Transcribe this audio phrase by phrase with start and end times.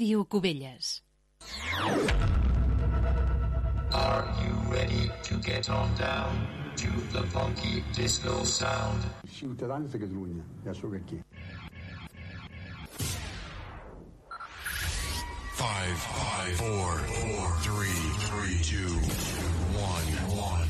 [0.00, 1.02] Ràdio Cubelles.
[3.92, 6.46] Are you ready to get on down
[6.76, 9.02] to the funky disco sound?
[9.28, 11.20] Ciutadans de Catalunya, ja sóc aquí.
[15.52, 18.94] Five, five, four, four, three, three, two,
[19.76, 20.68] one, one.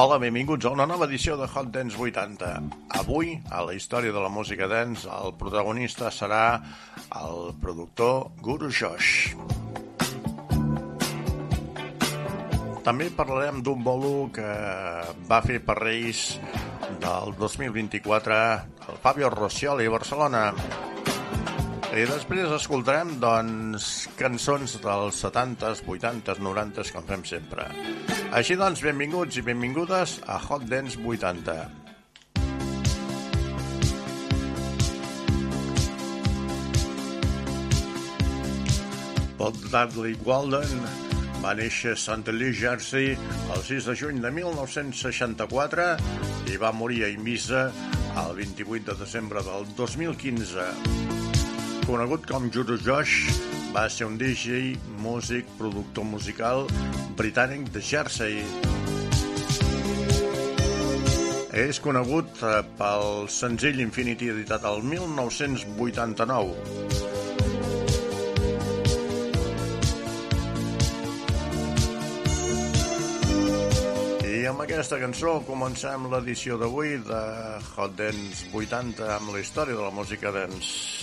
[0.00, 2.46] Hola, benvinguts a una nova edició de Hot Dance 80.
[3.02, 6.62] Avui, a la història de la música dance, el protagonista serà
[7.20, 9.34] el productor Guru Josh.
[12.86, 14.48] També parlarem d'un bolo que
[15.28, 16.24] va fer per Reis
[17.04, 18.40] del 2024
[18.88, 20.46] el Fabio Rossioli a Barcelona.
[21.90, 27.64] I després escoltarem, doncs, cançons dels 70s, 80s, 90s, com fem sempre.
[28.30, 31.56] Així doncs, benvinguts i benvingudes a Hot Dance 80.
[39.40, 40.86] Bob Dudley Walden
[41.42, 42.30] va néixer a St.
[42.30, 43.16] Louis, Jersey,
[43.50, 45.90] el 6 de juny de 1964
[46.54, 47.66] i va morir a Eivissa
[48.28, 51.29] el 28 de desembre del 2015
[51.90, 53.34] conegut com Juro Josh,
[53.74, 56.68] va ser un DJ, músic, productor musical
[57.18, 58.44] britànic de Jersey.
[61.50, 66.54] És conegut eh, pel senzill Infinity editat el 1989.
[74.30, 77.22] I amb aquesta cançó comencem l'edició d'avui de
[77.74, 80.99] Hot Dance 80 amb la història de la música dance.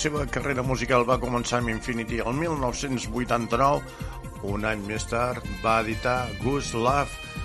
[0.00, 3.82] Seva carrera musical va començar amb Infinity el 1989.
[4.54, 7.36] Un any més tard va editar Goose Love,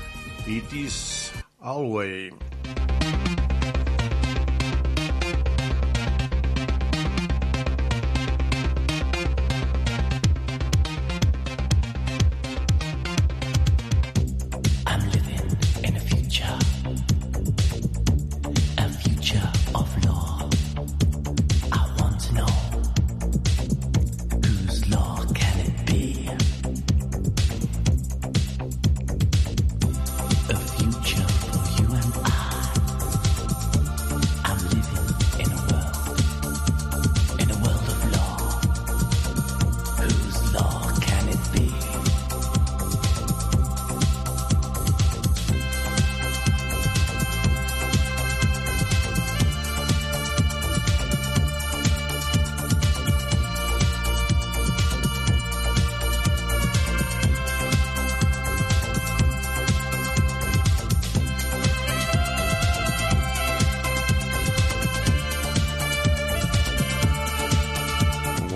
[0.48, 0.98] It Is
[1.60, 2.45] Always.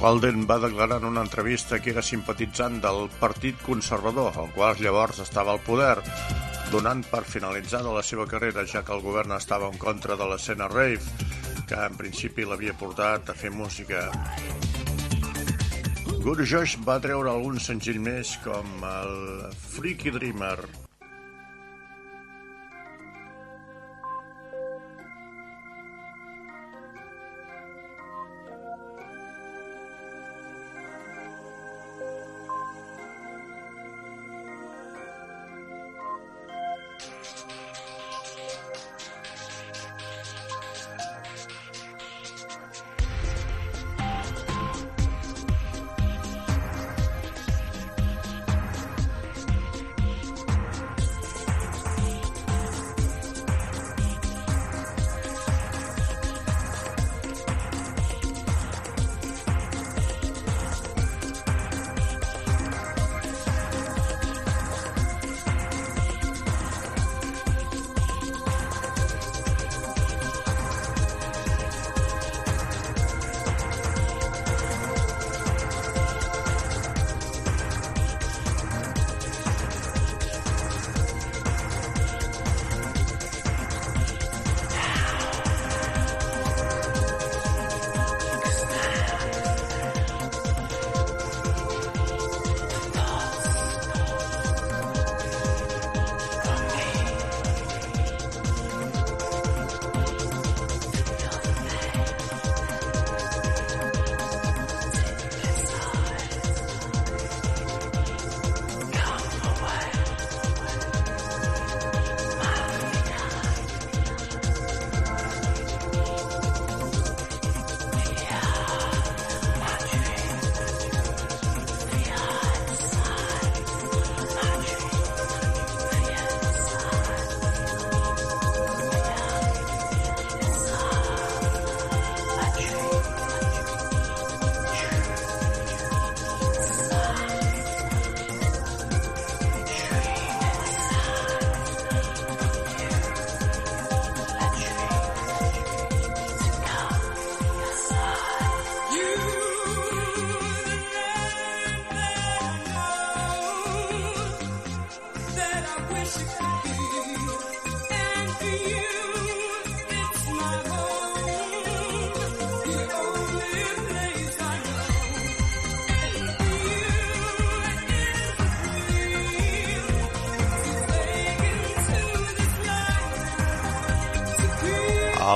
[0.10, 5.20] Walden va declarar en una entrevista que era simpatitzant del Partit Conservador, el qual llavors
[5.22, 6.00] estava al poder,
[6.72, 10.68] donant per finalitzada la seva carrera, ja que el govern estava en contra de l'escena
[10.74, 11.06] rave.
[11.70, 14.10] que en principi l'havia portat a fer música.
[16.26, 19.18] Guru Josh va treure algun senzill més com el
[19.70, 20.79] Freaky Dreamer.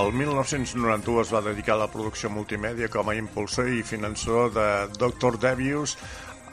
[0.04, 4.66] El 1991 es va dedicar a la producció multimèdia com a impulsor i finançador de
[4.98, 5.38] Dr.
[5.40, 5.94] Devious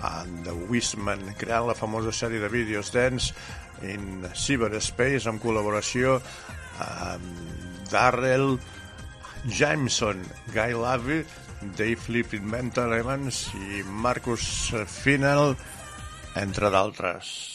[0.03, 3.35] and the Wisman, creant la famosa sèrie de vídeos Dance
[3.87, 6.19] in Cyberspace amb col·laboració
[6.81, 8.59] amb Darrell
[9.49, 10.23] Jameson,
[10.55, 11.21] Guy Lavi,
[11.77, 15.57] Dave Flippin Mental Evans i Marcus Finel,
[16.41, 17.50] entre d'altres.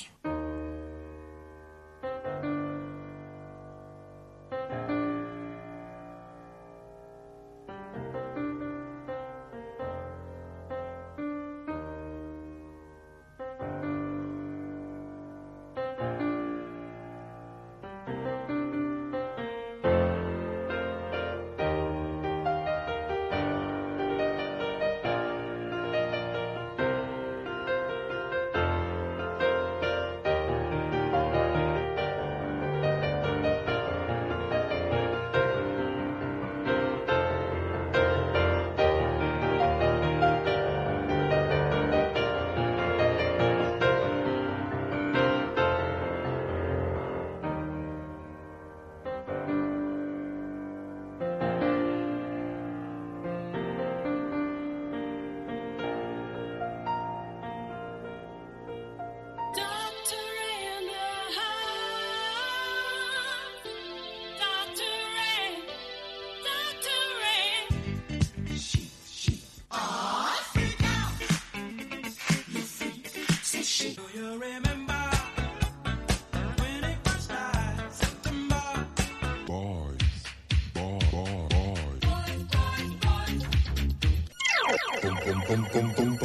[85.47, 86.17] pum pum pum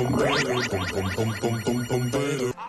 [2.12, 2.59] pum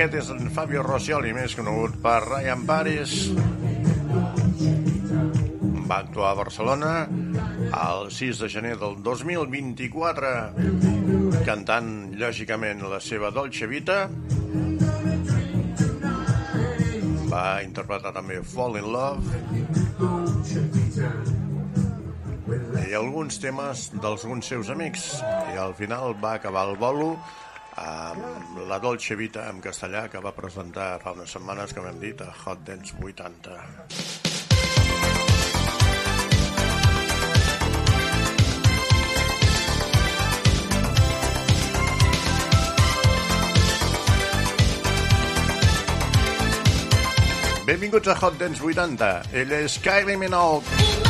[0.00, 3.10] Aquest és en Fabio Rossioli, més conegut per Ryan Paris.
[5.90, 6.92] Va actuar a Barcelona
[7.68, 10.30] el 6 de gener del 2024
[11.44, 14.08] cantant, lògicament, la seva Dolce Vita.
[17.28, 19.20] Va interpretar també Fall in Love
[22.88, 25.20] i alguns temes d'alguns seus amics.
[25.52, 27.12] I al final va acabar el bolo
[27.76, 32.20] amb la Dolce Vita en castellà que va presentar fa unes setmanes que vam dit
[32.24, 33.60] a Hot Dance 80.
[47.70, 49.12] Benvinguts a Hot Dance 80.
[49.32, 51.09] Ell és Kylie Minogue.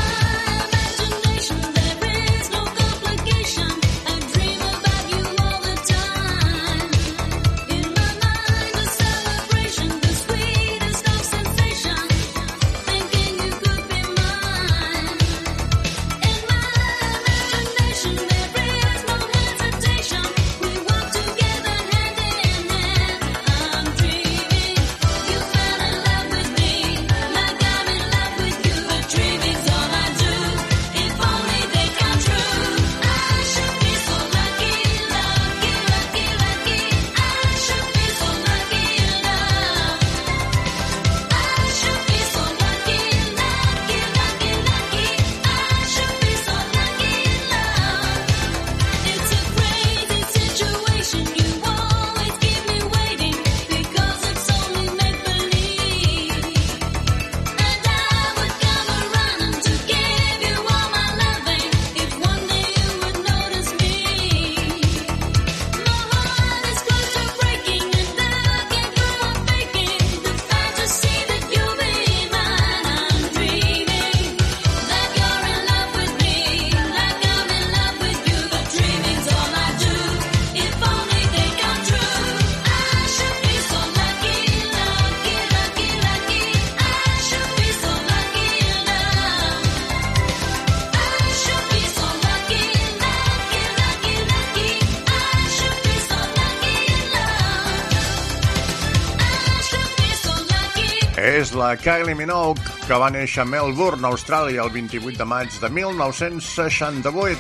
[101.77, 107.39] Kylie Minogue, que va néixer a Melbourne, Austràlia, el 28 de maig de 1968.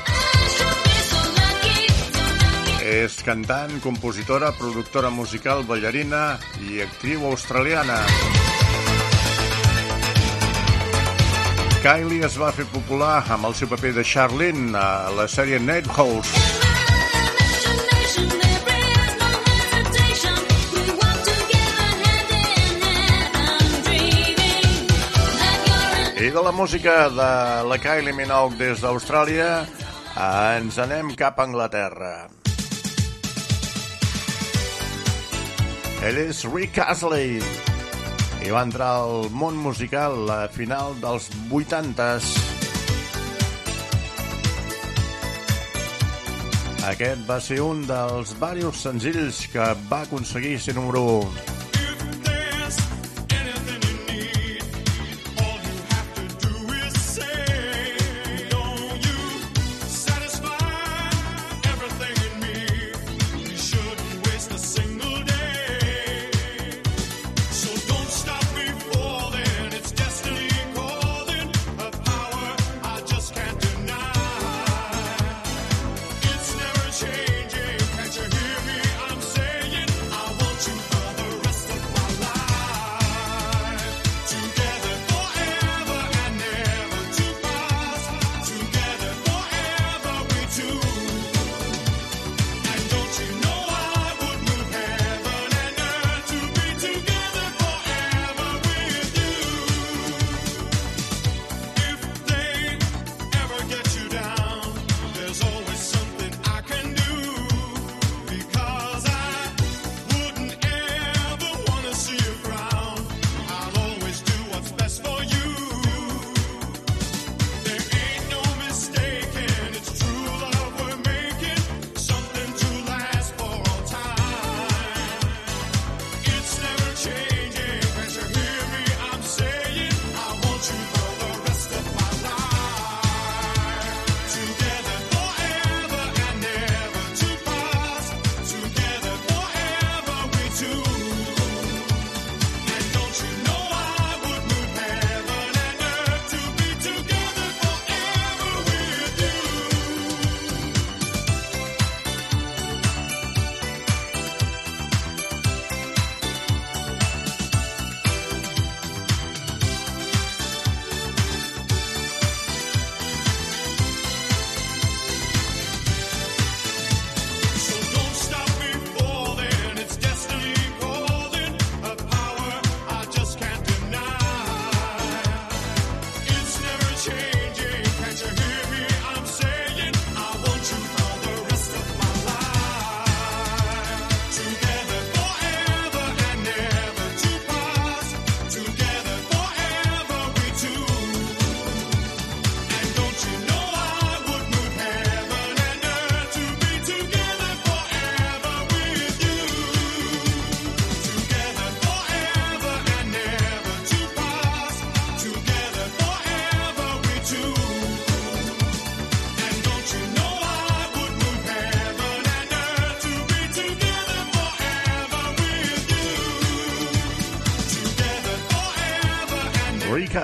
[2.90, 7.98] És cantant, compositora, productora musical, ballarina i actriu australiana.
[11.80, 15.88] Kylie es va fer popular amb el seu paper de Charlene a la sèrie Night
[15.96, 16.59] House.
[26.32, 29.64] De la música de la Kylie Minogue des d'Austràlia
[30.54, 32.12] ens anem cap a Anglaterra.
[36.06, 37.40] Ell és Rick Astley
[38.46, 42.32] i va entrar al món musical a final dels 80s.
[46.94, 51.49] Aquest va ser un dels diversos senzills que va aconseguir ser número 1.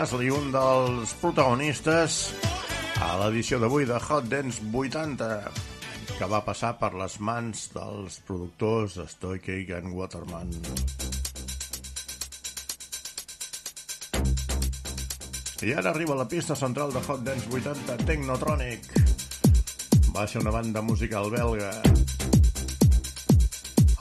[0.06, 2.16] Astley, un dels protagonistes
[3.02, 5.26] a l'edició d'avui de Hot Dance 80,
[6.14, 10.54] que va passar per les mans dels productors Stoic and Waterman.
[15.66, 18.86] I ara arriba la pista central de Hot Dance 80, Technotronic.
[20.14, 21.72] Va ser una banda musical belga.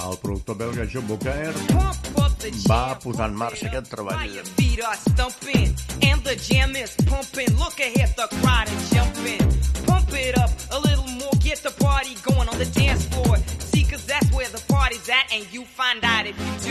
[0.06, 2.05] El productor belga Joe Bouquet
[2.68, 4.36] va posar en marxa aquest treball.
[9.86, 13.38] Pump it up a little more, get the party going on the dance floor.
[13.60, 16.65] See, cause that's where the party's at, and you find out if you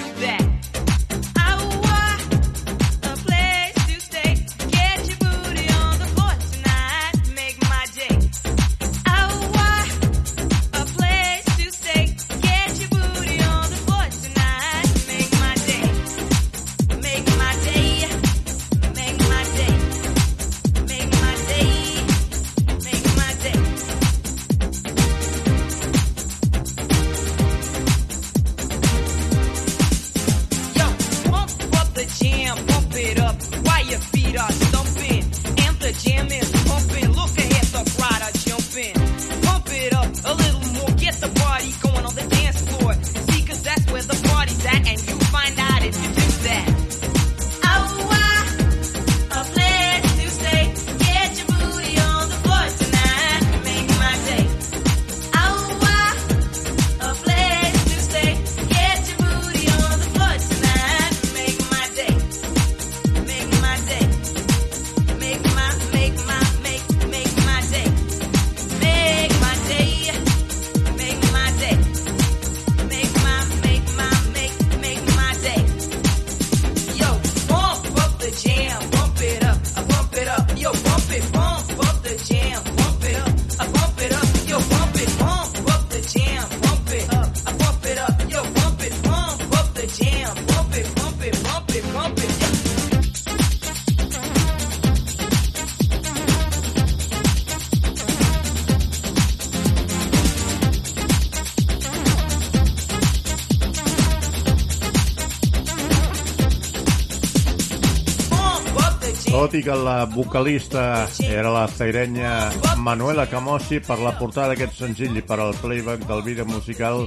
[109.54, 112.50] Tot i que la vocalista era la zairenya
[112.82, 117.06] Manuela Camosi, per la portada d'aquest senzill i per al playback del vídeo musical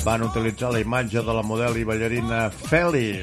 [0.00, 3.20] van utilitzar la imatge de la model i ballarina Feli.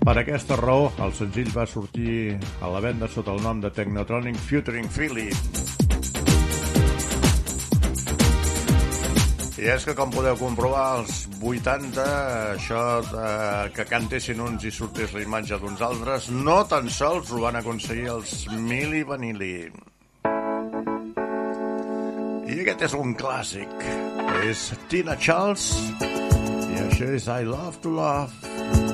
[0.00, 4.40] Per aquesta raó, el senzill va sortir a la venda sota el nom de Technotronic
[4.48, 5.28] Futuring Philly.
[9.56, 12.02] I és que, com podeu comprovar, als 80,
[12.58, 13.28] això de
[13.72, 18.10] que cantessin uns i sortís la imatge d'uns altres, no tan sols ho van aconseguir
[18.12, 19.54] els Mili Vanilli.
[22.46, 23.72] I aquest és un clàssic.
[24.44, 25.70] És Tina Charles
[26.04, 28.85] i això és I Love to Love.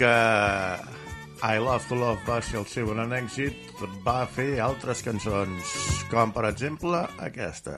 [0.00, 0.08] Que
[1.44, 3.72] I Love to Love va ser el seu gran èxit,
[4.04, 5.72] va fer altres cançons,
[6.08, 7.74] com per exemple aquesta.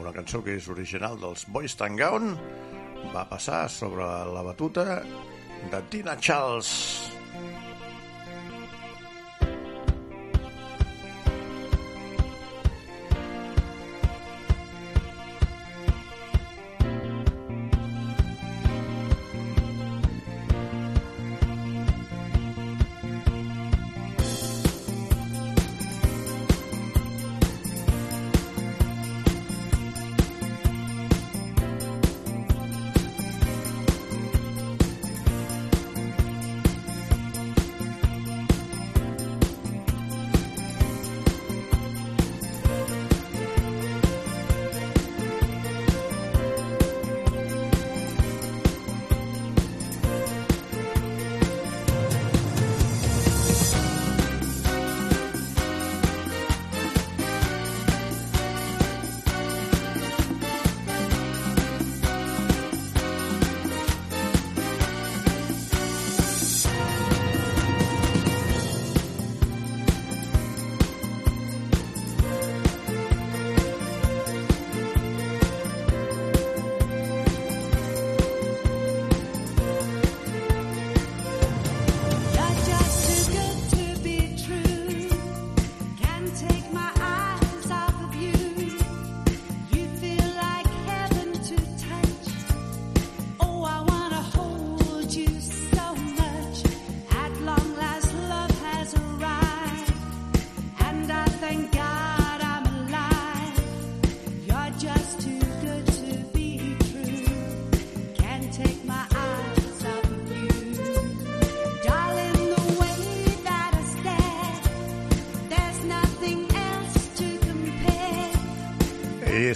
[0.00, 2.34] Una cançó que és original dels Boys Town Gown
[3.14, 5.02] va passar sobre la batuta
[5.70, 7.15] de Tina Charles.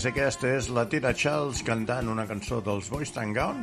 [0.00, 3.58] És aquesta, és la Tina Charles cantant una cançó dels Boys Town Gown.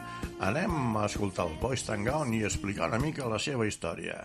[0.46, 4.20] Anem a escoltar els Boys Town Gown i explicar una mica la seva història.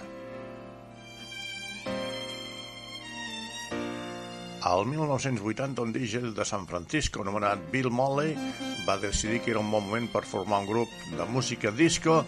[4.69, 8.37] Al 1980, un DJ de San Francisco anomenat Bill Molley
[8.85, 12.21] va decidir que era un bon moment per formar un grup de música disco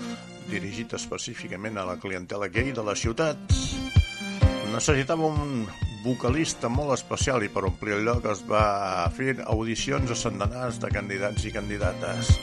[0.49, 3.53] dirigit específicament a la clientela gay de la ciutat.
[4.73, 5.68] Necessitava un
[6.05, 10.90] vocalista molt especial i per omplir el lloc es va fer audicions a centenars de
[10.93, 12.35] candidats i candidates.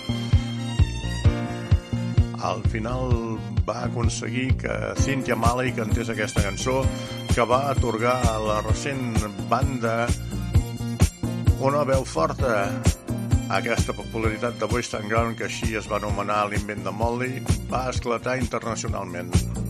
[2.42, 6.82] Al final va aconseguir que Cynthia Malley cantés aquesta cançó
[7.36, 9.14] que va atorgar a la recent
[9.50, 10.08] banda
[11.62, 12.66] una veu forta.
[13.52, 17.34] Aquesta popularitat de Town Ground, que així es va anomenar l'invent de Molly,
[17.70, 19.61] va esclatar internacionalment.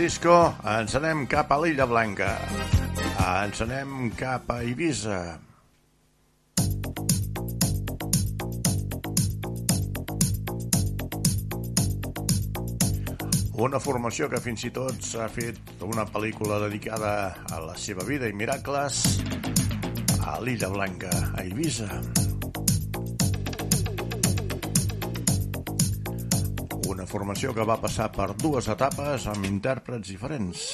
[0.00, 0.34] Francisco
[0.64, 2.30] ens anem cap a l'Illa Blanca.
[3.20, 5.18] Ens anem cap a Eivissa.
[13.60, 17.12] Una formació que fins i tot s'ha fet una pel·lícula dedicada
[17.52, 19.04] a la seva vida i miracles
[20.24, 21.92] a l'Illa Blanca, a Eivissa.
[27.10, 30.66] Formació que va passar per dues etapes amb intèrprets diferents.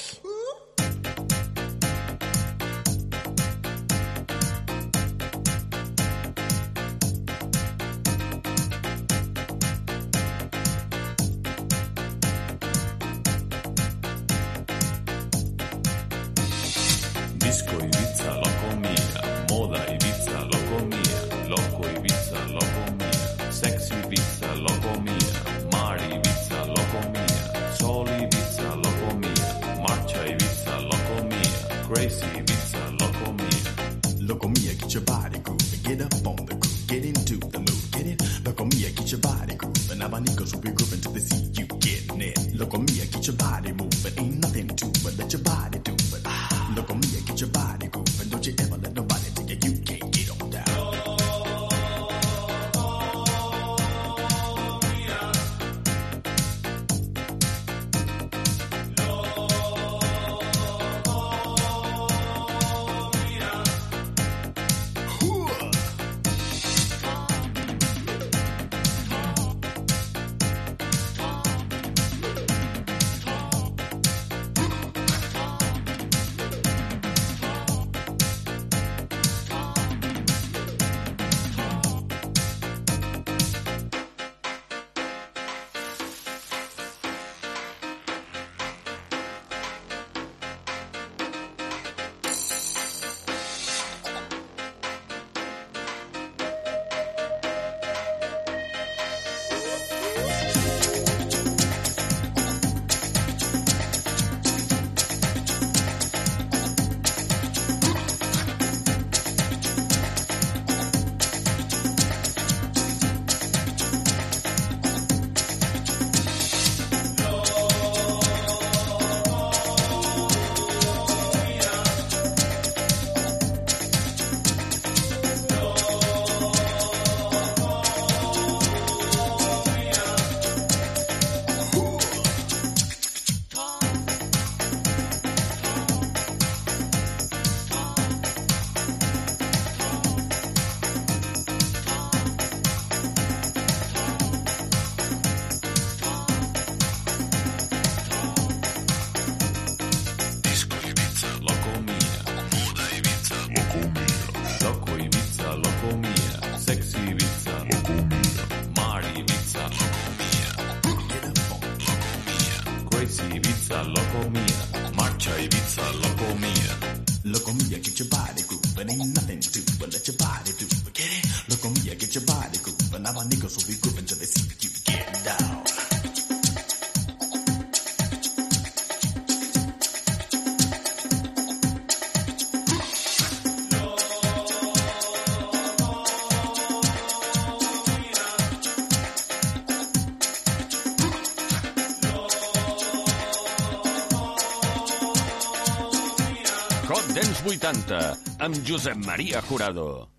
[197.87, 200.16] Ruta, amb Josep Maria Jurado.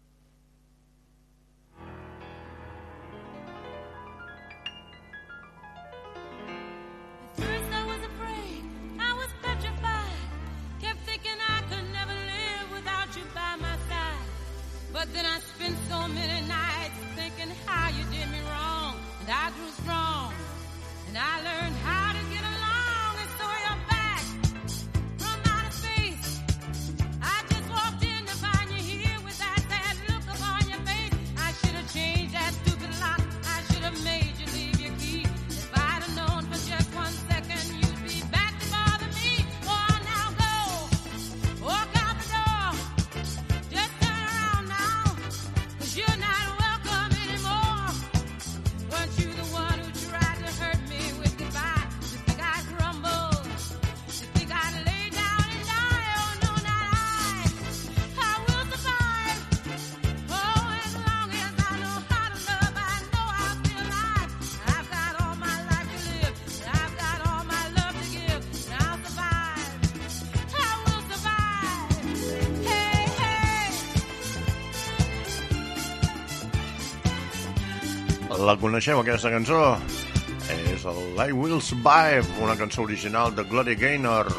[78.60, 79.60] coneixeu, aquesta cançó?
[80.48, 84.30] És el I Will Survive, una cançó original de Gloria Gaynor,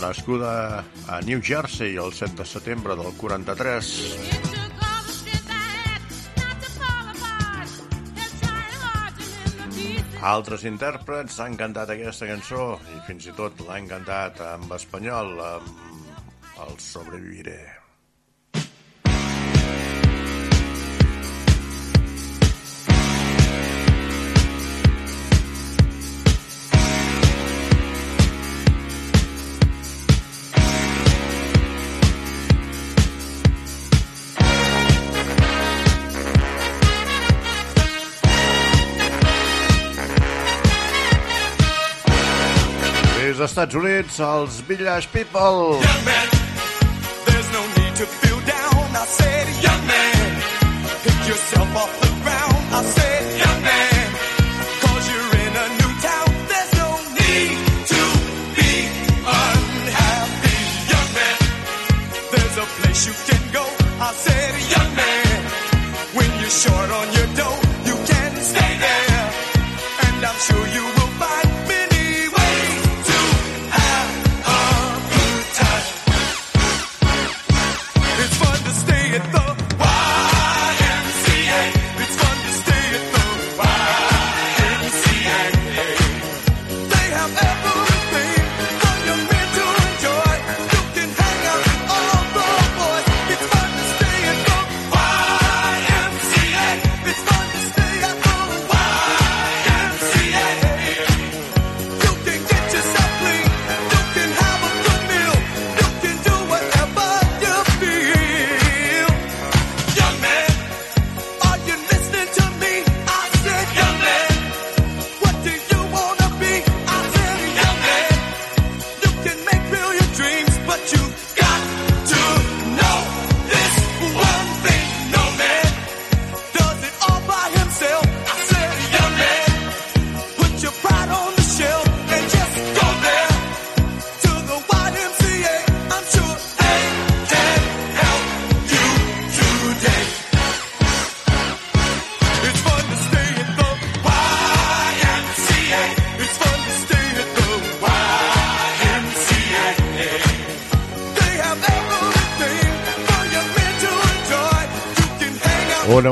[0.00, 3.92] nascuda a New Jersey el 7 de setembre del 43.
[10.24, 16.60] Altres intèrprets han cantat aquesta cançó i fins i tot l'han cantat en espanyol, amb
[16.64, 17.83] el Sobreviviré.
[43.54, 45.78] Estats Units, els Village People.
[45.78, 46.28] Young man,
[47.24, 48.96] there's no need to feel down.
[48.96, 50.42] I said, young man,
[51.04, 52.03] pick yourself up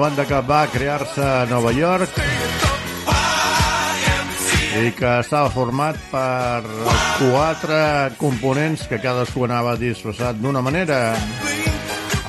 [0.02, 2.16] banda que va crear-se a Nova York
[4.80, 6.64] i que estava format per
[7.20, 7.78] quatre
[8.18, 10.98] components que cadascú anava disfressat d'una manera.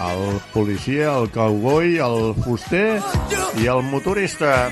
[0.05, 2.99] El policia, el cowboy, el fuster
[3.57, 4.67] i el motorista.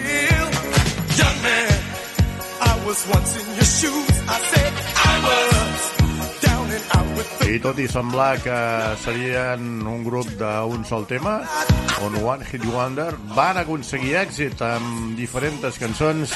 [7.61, 8.57] tot i semblar que
[9.03, 11.37] serien un grup d'un sol tema,
[12.01, 16.33] on One Hit Wonder van aconseguir èxit amb diferents cançons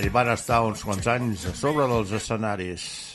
[0.00, 3.11] i van estar uns quants anys a sobre dels escenaris.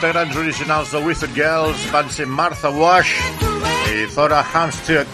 [0.00, 3.12] integrants originals de Wizard Girls van ser Martha Wash
[3.92, 5.06] i Thora Hampstead.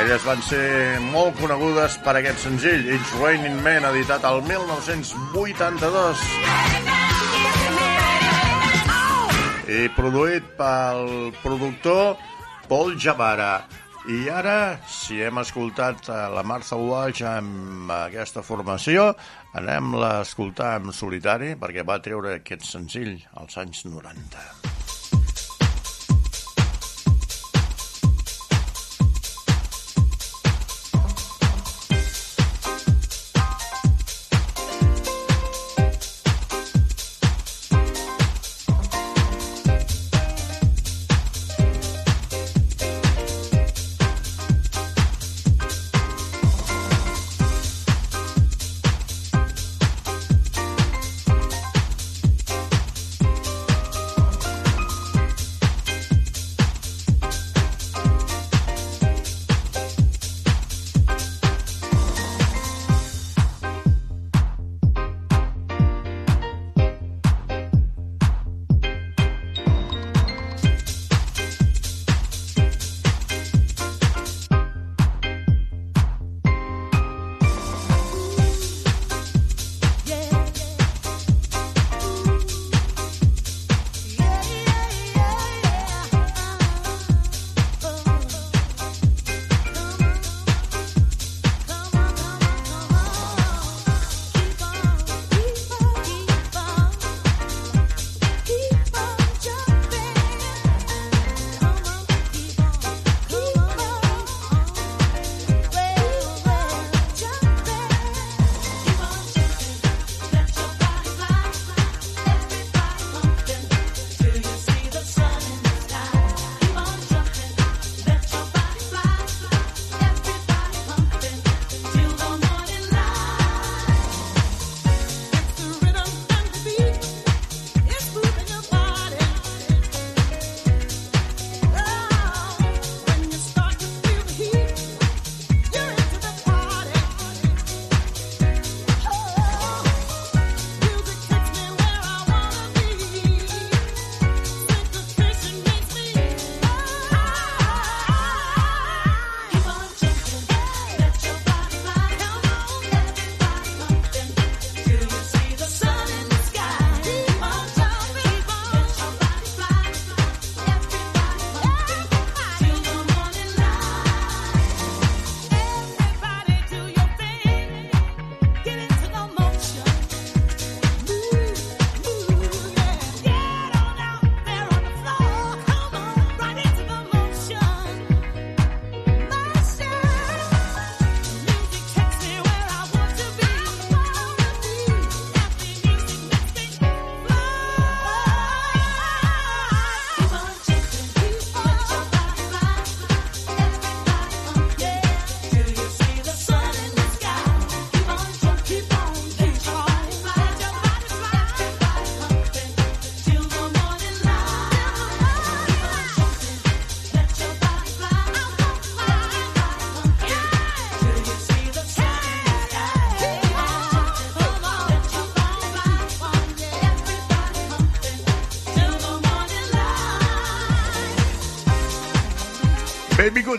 [0.00, 6.16] Elles van ser molt conegudes per aquest senzill, It's Raining Men, editat al 1982.
[9.68, 12.16] I produït pel productor
[12.72, 13.68] Paul Javara.
[14.08, 14.80] I ara
[15.10, 19.08] si hem escoltat eh, la Martha Walsh amb aquesta formació,
[19.58, 24.69] anem-la a escoltar en solitari perquè va treure aquest senzill als anys 90.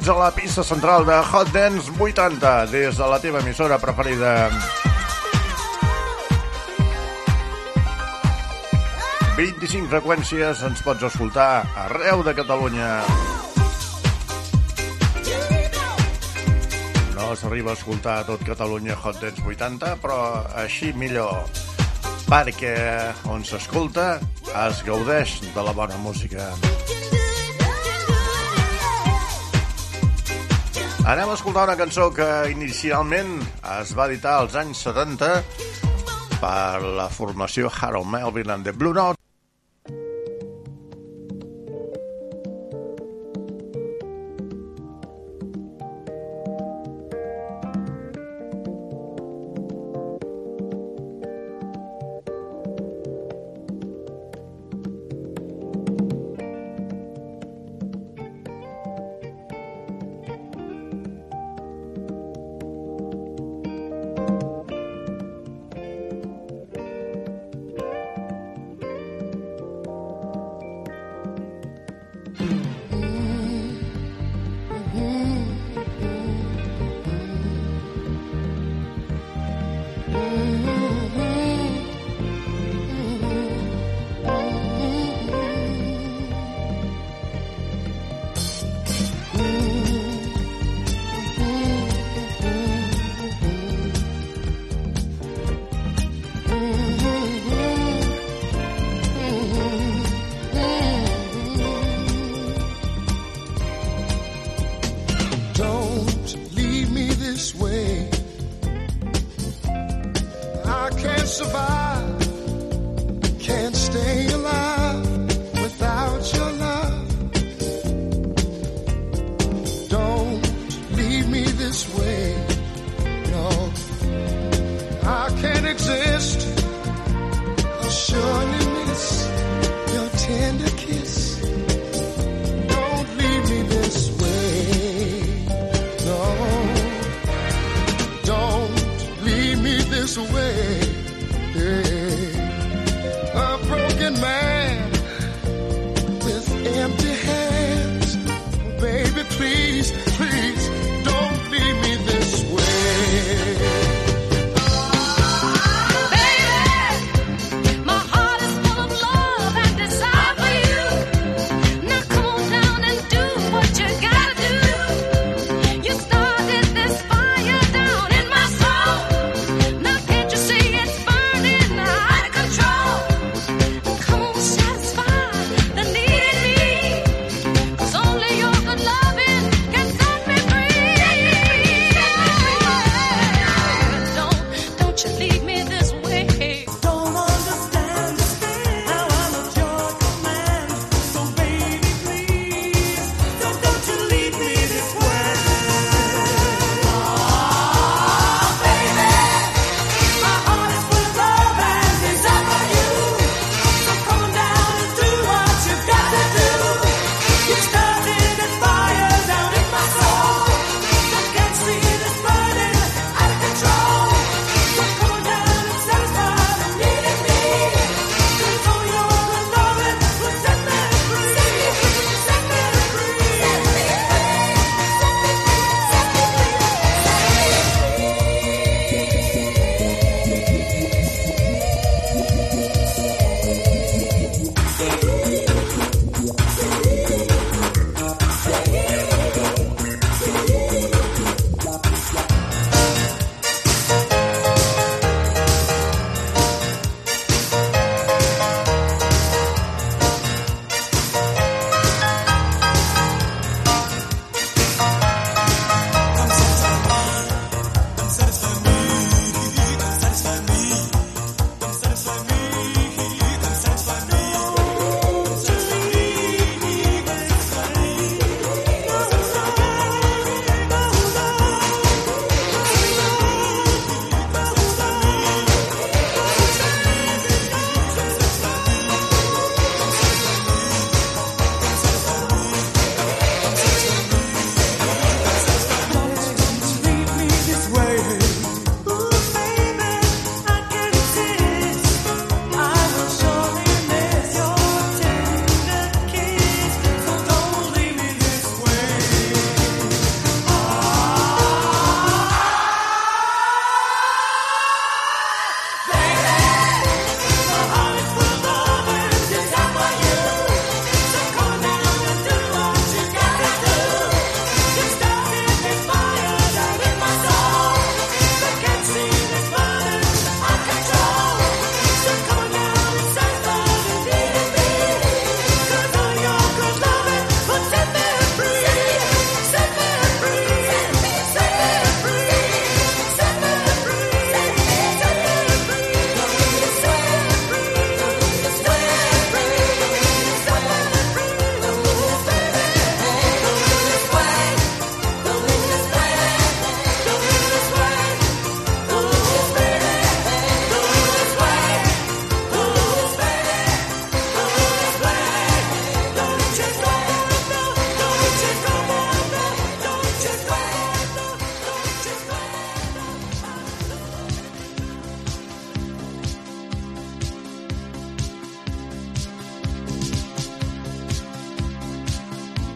[0.01, 4.49] Benvinguts a la pista central de Hot Dance 80 des de la teva emissora preferida.
[9.37, 12.89] 25 freqüències ens pots escoltar arreu de Catalunya.
[17.13, 21.45] No s'arriba a escoltar a tot Catalunya Hot Dance 80, però així millor,
[22.25, 22.75] perquè
[23.29, 24.15] on s'escolta
[24.65, 26.49] es gaudeix de la bona música.
[31.01, 33.31] Anem a escoltar una cançó que inicialment
[33.79, 35.29] es va editar als anys 70
[36.37, 39.17] per la formació Harold Melvin and the Blue Note.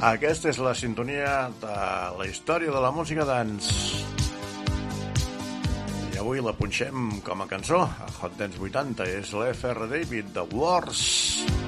[0.05, 1.75] Aquesta és la sintonia de
[2.19, 4.03] la història de la música dance.
[6.13, 9.09] I avui la punxem com a cançó a Hot Dance 80.
[9.17, 9.89] És l'F.R.
[9.89, 11.01] David de Wars.
[11.49, 11.64] I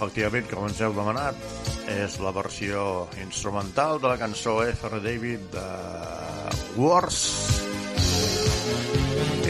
[0.00, 1.36] efectivament, com ens heu demanat,
[1.92, 4.96] és la versió instrumental de la cançó F.R.
[5.04, 5.64] David de
[6.80, 7.18] Wars.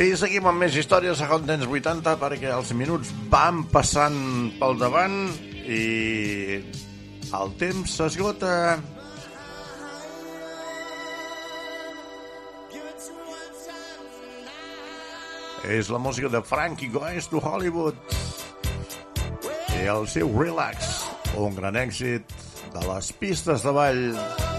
[0.01, 4.19] I seguim amb més històries a Hot Dance 80 perquè els minuts van passant
[4.59, 5.21] pel davant
[5.71, 6.59] i
[7.31, 8.81] el temps s'esgota.
[15.71, 18.20] És la música de Frankie Goes to Hollywood
[19.89, 21.07] el seu Relax,
[21.41, 22.37] un gran èxit
[22.74, 24.50] de les pistes de ball.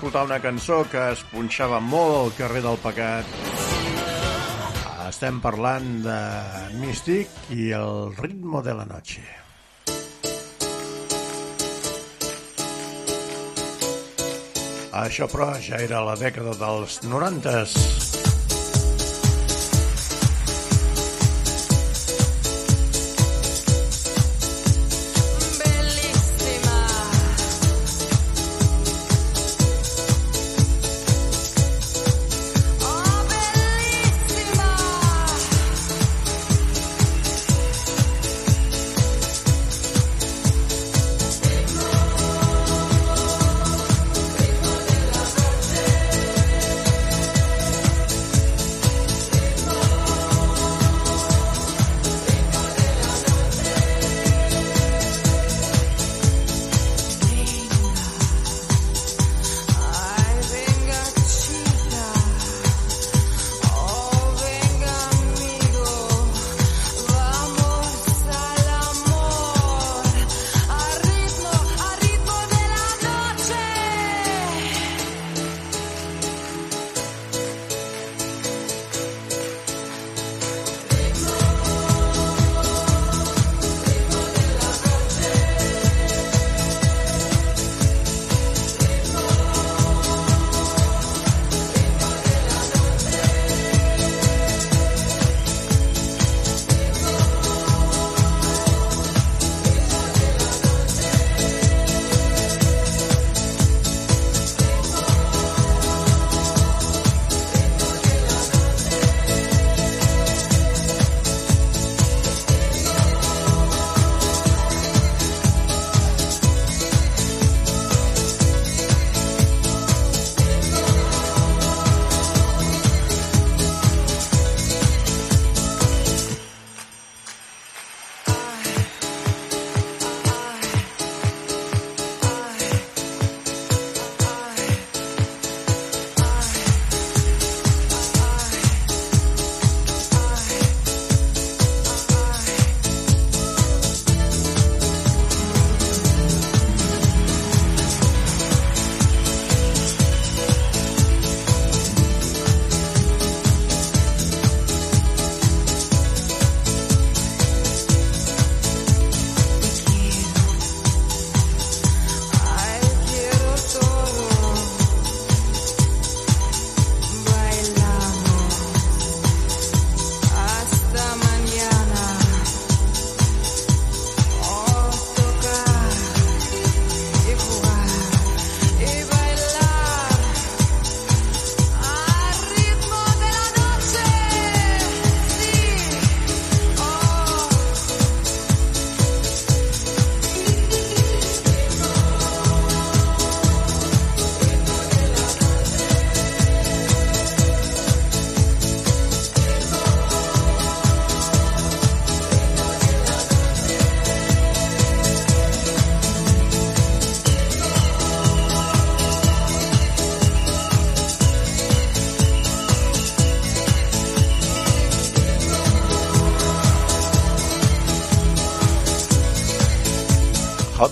[0.00, 3.34] Escoltar una cançó que es punxava molt al carrer del Pecat.
[5.10, 6.16] Estem parlant de
[6.80, 9.20] Mystic i el ritmo de la noche.
[15.04, 17.99] Això, però, ja era la dècada dels 90s.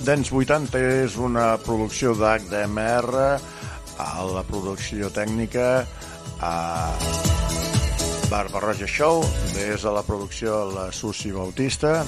[0.08, 3.24] Dance 80 és una producció d'HDMR,
[4.00, 5.82] a la producció tècnica
[6.40, 6.52] a
[8.30, 9.20] Barbarroja Show,
[9.52, 12.06] des de la producció la Susi Bautista,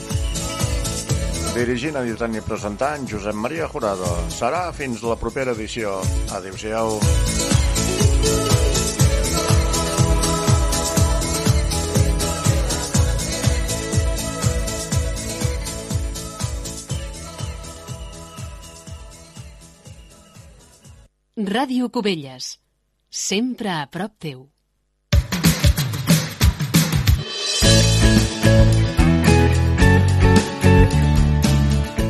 [1.53, 4.09] dirigint, editant i presentant Josep Maria Jurado.
[4.32, 5.98] Serà fins la propera edició.
[6.40, 6.96] Adéu-siau.
[21.51, 22.61] Ràdio Cubelles.
[23.11, 24.44] Sempre a prop teu.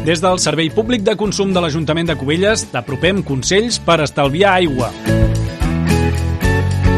[0.05, 4.93] Des del Servei Públic de Consum de l'Ajuntament de Cubelles t'apropem consells per estalviar aigua.